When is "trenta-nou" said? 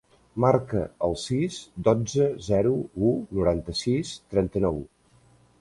4.35-4.83